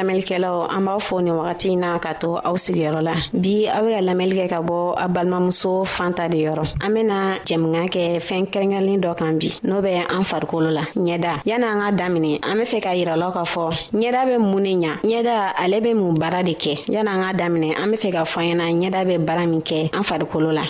[0.00, 3.90] lamɛnlikɛlaw an b'aw fo ni wagati na ka to aw sigiyɔrɔ la bi aw be
[3.94, 8.02] ka lamɛli kɛ ka bɔ a balimamuso fan ta de yɔrɔ an bena jɛmuga kɛ
[8.26, 12.40] fɛɛn kɛrɛnkɛrɛnlen dɔ kan bi n'o bɛ an farikolo la ɲɛda yan' an ka daminɛ
[12.48, 15.94] an be fɛ ka yiralaw k'a fɔ ɲɛda be mun ne ɲa ɲɛda ale be
[15.94, 19.04] mun baara de kɛ yan' an ka daminɛ an be fɛ ka fɔ ɲɛna ɲɛda
[19.06, 20.64] be baara min kɛ an farikolo la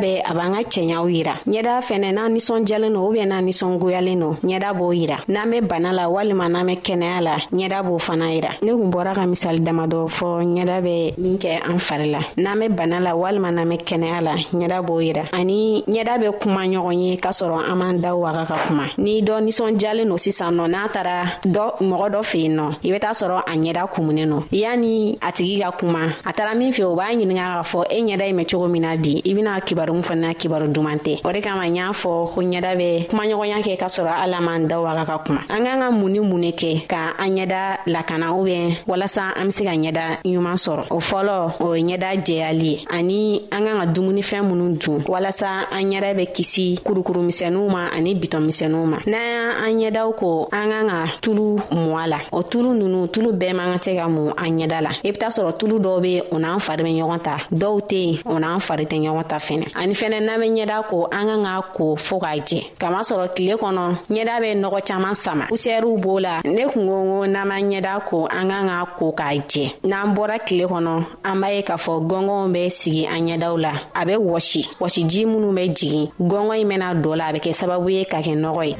[0.00, 4.28] bɛɛ a b'an ka cɛɲaw yira ɲɛda fɛnɛ n'an nisɔndiyalen no n'a n'an goyalen no
[4.48, 8.32] ɲɛda b'o yira n'an bɛ bana la walima n'an bɛ kɛnɛya la ɲɛda b'o fana
[8.32, 12.10] yira ne kun bɔra ka misali damadɔ dɔ fɔ ɲɛda bɛ min kɛ an fari
[12.12, 16.14] la n'an bɛ bana la walima n'an bɛ kɛnɛya la ɲɛda b'o yira ani ɲɛda
[16.22, 20.06] bɛ kuma ɲɔgɔn ye k'a sɔrɔ an m'an da waga ka kuma ni dɔ nisɔndiyalen
[20.08, 23.52] no sisan nɔ n'a tara dɔ mɔgɔ dɔ fɛ nɔ i bɛ taa sɔrɔ a
[23.56, 27.46] ɲɛda kumunen nɔ y'ani a tigi ka kuma a tara min fɛ o b'a ɲininga
[27.48, 30.68] k'a fɔ e ɲɛda mɛ cogo min na bi i bena kibaru min fana kibaru
[30.72, 34.36] duman tɛ o de kama y'a fɔ ko ɲɛda bɛ kumaɲɔgɔnya kɛ k'a sɔrɔ ala
[34.38, 37.14] an m'an da waga ka kuma an k'an ka mun ni mun de kɛ ka
[37.18, 41.72] an ɲɛda lakana ubiyɛn walasa an be se ka ɲɛda ɲuman sɔrɔ o fɔlɔ o
[41.74, 46.26] ye ɲɛda jɛyali ye ani an kan ka dumunifɛn minnu dun walasa an ɲɛda bɛ
[46.34, 51.56] kisi kurukurumisɛnuw ma ani bitɔnmisɛnuw ma n'an y' an ɲɛdaw ko an kan ka tulu
[51.72, 54.80] mɔ a la o tulu nunu tulu bɛɛ man ka tɛ ka mun an ɲɛda
[54.82, 57.80] la i be t'a sɔrɔ tulu dɔw be o n'an fari bɛ ɲɔgɔn ta dɔw
[57.88, 61.04] tɛ yen o n'an fari tɛ ɲɔgɔn ta fɛnɛ ani fɛnɛ n'an be ɲɛda ko
[61.10, 65.46] an kan ka ko fɔɔ k'a jɛ kamasɔrɔ tile kɔnɔ ɲɛda bɛ nɔgɔ caaman sama
[65.48, 69.28] pusɛriw b'o la ne kun ko n'an m'an ɲɛda ko an kan k'a ko k'a
[69.50, 70.94] jɛ n'an bɔra tile kɔnɔ
[71.30, 75.22] an b'a ye k'a fɔ gɔngɔnw bɛ sigi an ɲɛdaw la a bɛ wɔsi wɔsiji
[75.30, 78.34] minnu bɛ jigin gɔngɔn in bɛna dɔ la a bɛ kɛ sababu ye ka kɛ
[78.44, 78.76] nɔgɔ ye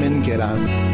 [0.00, 0.87] And get out.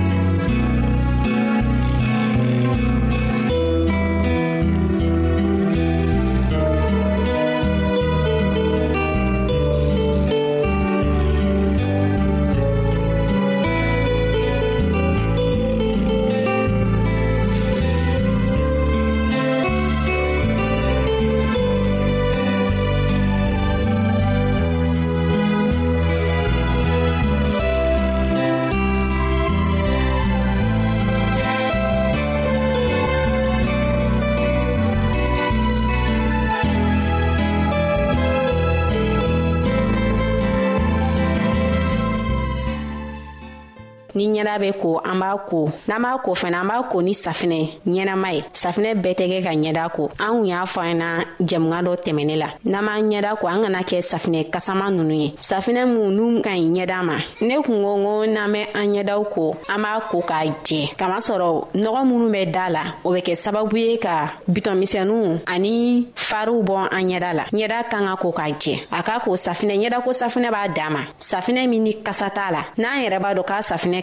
[44.28, 47.12] ni ɲɛda bɛ ko an b'a ko n'an b'a ko fɛnɛ an b'a ko ni
[47.12, 50.94] safinɛ ɲɛnama ye safinɛ bɛɛ tɛ kɛ ka ɲɛda ko an kun y'a fɔ an
[50.98, 51.06] na
[51.40, 55.28] jɛmuga dɔ tɛmɛnin la n'an b'an ɲɛda ko an kana kɛ safinɛ kasama nunu ye
[55.36, 59.24] safinɛ minw n'u ka ɲi ɲɛda ma ne kun ko ko n'an bɛ an ɲɛdaw
[59.34, 63.34] ko an b'a ko k'a jɛ kamasɔrɔ nɔgɔ minnu bɛ daa la o bɛ kɛ
[63.46, 68.48] sababu ye ka bitɔnmisɛnuw ani fariw bɔ an ɲɛda la ɲɛda kan ka ko k'a
[68.58, 72.30] jɛ a ka ko safinɛ ɲɛda ko safinɛ b'a dan ma safinɛ min ni kasa
[72.30, 74.02] t'a la n'an yɛrɛ b'a dɔn k'a safinɛ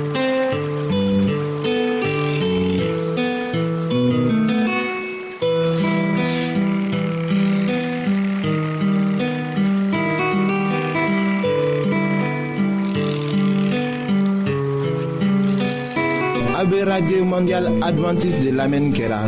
[16.99, 19.21] guerre mondiale adventiste de l'Amen kera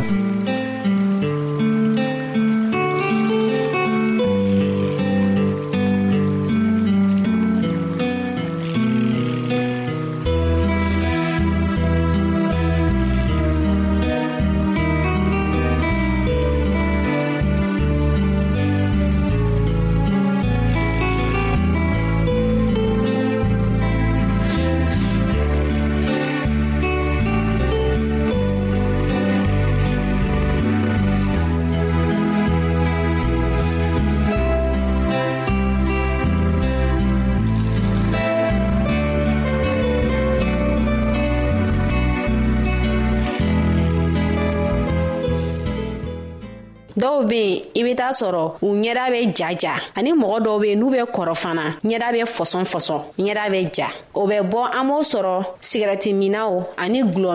[47.24, 50.78] be yen i be t'a sɔrɔ u ɲɛda be jaja ani mɔgɔ dɔw be yen
[50.78, 54.88] n'u be kɔrɔ fana ɲɛda be fɔsɔn fɔsɔn ɲɛda be ja o bɛ bɔ an
[54.88, 57.34] b'o sɔrɔ sigɛrɛti minaw ani gulɔ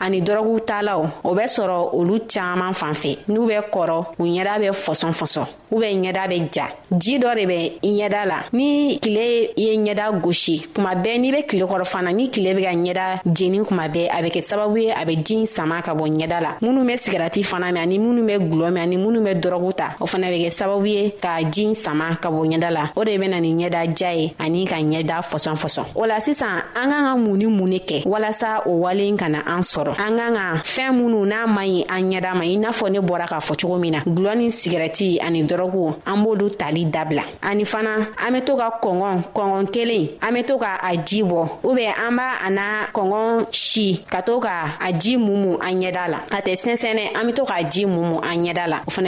[0.00, 4.58] ani dɔrɔgu taalaw o bɛ sɔrɔ olu caaman fan fɛ n'u bɛ kɔrɔ u ɲɛda
[4.60, 8.98] be fɔsɔn fɔsɔn u bɛ ɲɛda be ja jii dɔ de bɛ ɲɛda la ni
[9.00, 12.70] kile ye ɲɛda gosi kuma bɛɛ n'i be kile kɔrɔ fana ni kile be ka
[12.72, 16.06] ɲɛda jeni kuma bɛɛ a bɛ kɛ sababu ye a bɛ jin sama ka bɔ
[16.16, 19.24] ɲɛda la minnu be sigɛrɛti fana mɛn ani minnu be gulɔ mɛn ani minnu minw
[19.26, 22.70] bɛ dɔrɔgu ta o fana bɛ kɛ sababu ye ka jin sama ka bɔ ɲɛda
[22.70, 26.18] la o de bena nin ɲɛda ja ye ani ka ɲɛda fɔsɔn fɔsɔn o la
[26.20, 29.92] sisan an k'an ka mun ni mun ne kɛ walasa o walen kana an sɔrɔ
[29.98, 32.98] an k'an ka fɛɛn minw n'a man ɲi an ɲɛda ma i n'a fɔ ne
[33.00, 37.22] bɔra k'a fɔ cogo min na gulɔ ni sigɛrɛti ani dɔrɔgu an b'olu tali dabila
[37.42, 41.22] ani fana an be to ka kɔngɔn kɔngɔn kelen an be to ka a ji
[41.22, 45.80] bɔ ubɛn an b'a a n'a kɔngɔn si ka to ka a ji mumu an
[45.80, 48.90] ɲɛda la a tɛ sɛnsɛnɛ an be to k'a ji mumu an ɲɛda la o
[48.90, 49.07] fana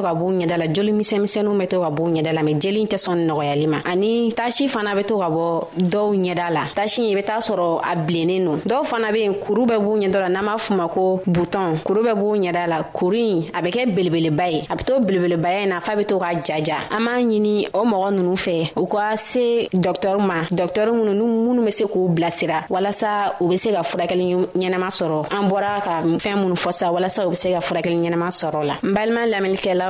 [0.00, 2.84] to ka b'u ɲɛda la joli misɛnmisɛnninw bɛ to ka b'u ɲɛda la mɛ jeli
[2.88, 7.02] tɛ sɔn nɔgɔyali ma ani tasi fana bɛ to ka bɔ dɔw ɲɛda la tasi
[7.10, 10.20] i bɛ taa sɔrɔ a bilennen don dɔw fana be yen kuru bɛ b'u ɲɛda
[10.20, 13.60] la n'an b'a f'u ma ko butɔn kuru bɛ b'u ɲɛda la kuru in a
[13.62, 17.04] bɛ kɛ belebeleba ye a bɛ to belebelebaya na f'a bɛ to ka jaja an
[17.04, 21.64] b'a ɲini o mɔgɔ nunu fɛ u ka se dɔktɔriw ma dɔktɔri minnu n'u minnu
[21.64, 26.02] be se k'u bilasira walasa u be se ka furakɛli ɲɛnama sɔrɔ an bɔra ka
[26.18, 29.26] fɛɛn minnu fɔ sa walasa u be se ka furakɛli ɲɛnama sɔrɔ la n balima
[29.26, 29.89] lamɛnlikɛlaw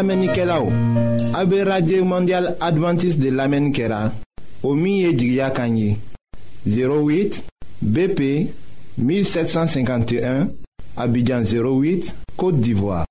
[0.00, 0.70] An lamenike la ou,
[1.34, 3.98] abe Radye Mondial Adventist de lamen kera,
[4.64, 5.90] o miye di gya kanyi,
[6.64, 7.42] 08
[7.82, 8.48] BP
[8.96, 10.46] 1751,
[10.96, 13.04] abidjan 08, Kote d'Ivoire.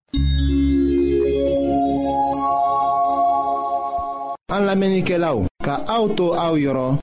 [4.50, 6.98] An lamenike la ou, ka auto a ou yoron,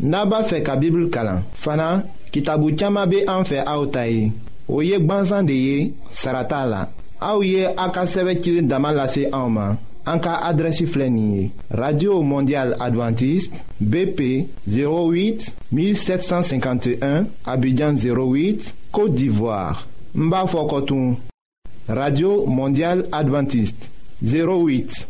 [0.00, 2.00] naba fe ka bibl kalan, fana
[2.34, 4.32] ki tabu tchama be an fe a ou tayi,
[4.66, 6.88] ou yek banzan de ye, sarata la.
[7.20, 9.26] Aouye Aka a Damalase
[10.70, 21.16] sɛbɛ radio mondial Adventiste bp 08 1751 abidjan 08 côte d'ivoire Mbafokotoum.
[21.88, 23.90] radio mondial Adventiste
[24.22, 25.06] 08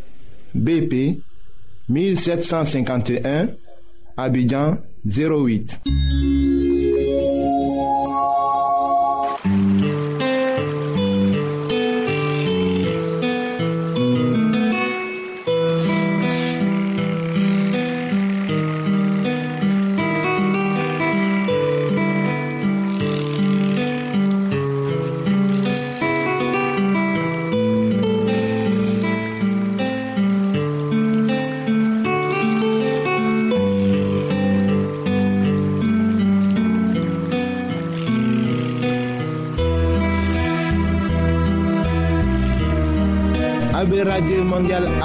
[0.53, 1.21] bp
[1.87, 3.47] 1751
[4.17, 5.79] abidjan 08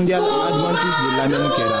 [0.00, 1.80] mondial adventiste de lamɛnni kɛra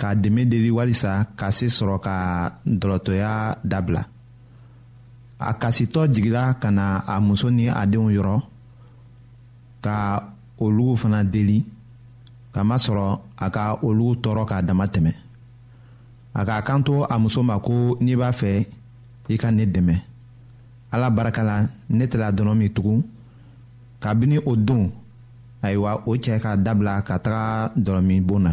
[0.00, 2.14] ka dɛmɛ deli walisa ka se sɔrɔ ka
[2.80, 3.30] dɔlɔtɔya
[3.70, 4.02] dabila
[5.38, 8.36] a kasitɔ jigila ka na a muso ni a denw yɔrɔ
[9.84, 9.96] ka
[10.64, 11.58] olugu fana deli
[12.54, 15.12] kamasɔrɔ a ka olugu tɔɔrɔ k'a dama tɛmɛ
[16.34, 18.54] a k'a kan to a muso ma ko n'i b'a fɛ
[19.28, 19.94] i ka ne dɛmɛ
[20.96, 21.56] ala barika la
[21.92, 23.00] ne tɛla dɔnɔ min tugun
[24.00, 24.88] kabini o don
[25.62, 28.52] ayiwa o cɛ ka dabila ka taga dɔlɔminbon na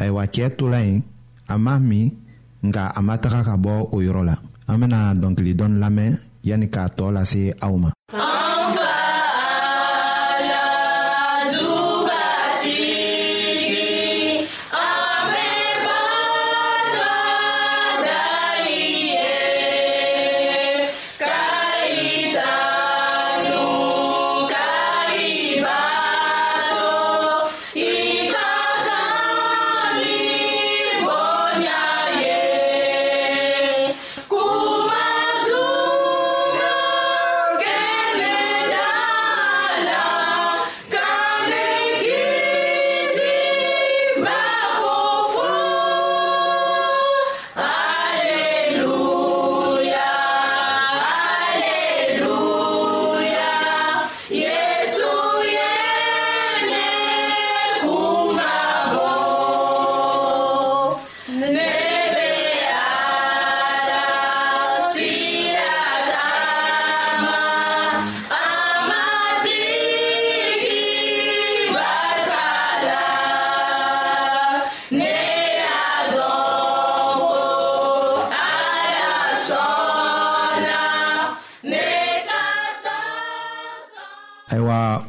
[0.00, 1.00] ayiwa cɛɛ tola yen
[1.52, 2.06] a m'a min
[2.66, 4.34] nga a ma taga ka bɔ o yɔrɔ la
[4.70, 6.12] an bena dɔnkili dɔni lamɛn
[6.48, 7.88] yani k'a tɔɔ lase aw ma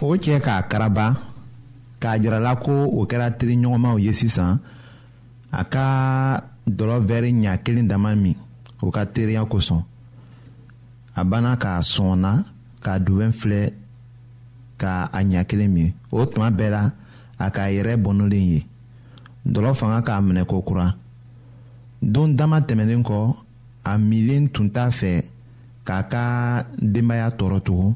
[0.09, 1.05] o cɛ k'a karaba
[2.01, 4.53] k'a jirala ko o kɛra teri ɲɔgɔnmaw ye sisan
[5.51, 5.83] a ka
[6.77, 8.33] dɔlɔ wɛri ɲa kelen dama min
[8.81, 9.81] o ka teriya kosɔn
[11.15, 12.31] a banna k'a sɔnna
[12.85, 13.61] k'a duwɛn filɛ
[14.81, 16.83] k'a a ɲa kelen min o tuma bɛɛ la
[17.37, 18.59] a k'a yɛrɛ bɔnɔlen ye
[19.53, 20.95] dɔlɔ fanga k'a minɛ kokura
[22.13, 23.35] don dama tɛmɛnen kɔ
[23.91, 25.23] a milen tun t'a fɛ
[25.87, 26.21] k'a ka
[26.93, 27.95] denbaya tɔɔrɔ tugun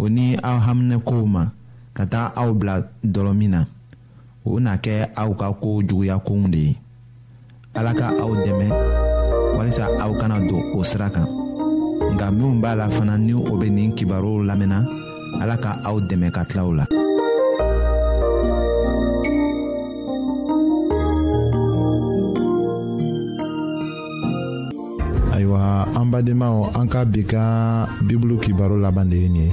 [0.00, 1.44] o ni aw haminɛkow ma
[1.96, 2.80] ka taga aw bila
[3.36, 3.60] min na
[4.48, 6.72] o na kɛ aw ka koo juguya kow de ye
[7.78, 8.66] ala ka aw dɛmɛ
[9.56, 11.28] walisa aw kana don o sira kan
[12.14, 14.78] nka minw b'a la fana ni o be nin kibaruw lamɛnna
[15.42, 16.84] ala ka aw dɛmɛ ka tilaw la
[25.34, 25.60] ayiwa
[25.98, 29.48] an badenmaw an ka bi kan bibulu kibaro laban de ye nin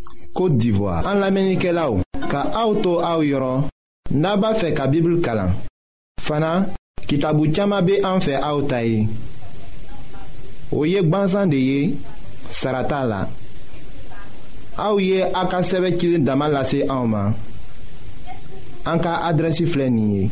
[0.33, 1.05] Kote d'Ivoire...
[1.07, 1.99] An la menike la ou...
[2.31, 3.65] Ka aoutou aou yoron...
[4.11, 5.51] Naba fe ka bibl kalan...
[6.23, 6.69] Fana...
[7.07, 9.07] Kitabou tchama be an fe aoutayi...
[10.71, 11.79] Ou yek banzan de ye...
[12.51, 13.21] Sarata la...
[14.79, 17.35] Aou ye a ka seve kilin damal la se aouman...
[18.87, 20.29] An ka adresi flenye...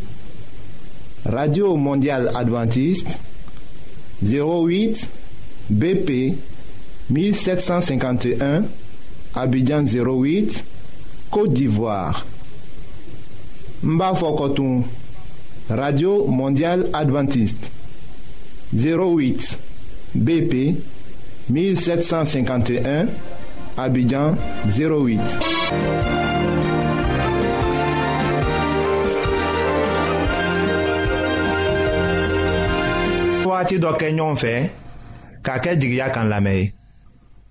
[1.27, 3.19] Radio Mondial Adventiste...
[4.23, 5.07] 08...
[5.69, 6.21] BP...
[7.11, 8.78] 1751...
[9.35, 10.63] Abidjan 08,
[11.29, 12.25] Côte d'Ivoire.
[13.83, 14.83] Mbafokotoum,
[15.69, 17.71] Radio Mondiale Adventiste.
[18.73, 19.57] 08
[20.13, 20.75] BP
[21.49, 23.05] 1751,
[23.77, 25.19] Abidjan 08.
[33.49, 34.53] Wagati dɔ kɛ ɲɔgɔn fɛ
[35.43, 36.29] k'a kɛ jigiya kan